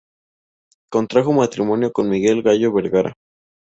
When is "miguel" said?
2.09-2.41